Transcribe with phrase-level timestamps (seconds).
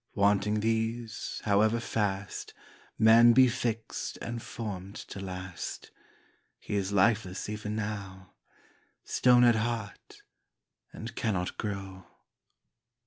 [0.15, 2.55] Wanting these, however fast
[2.97, 5.91] Man be fix'd and form'd to last,
[6.59, 8.33] He is lifeless even now,
[9.03, 10.23] Stone at heart,
[10.91, 12.07] and cannot grow.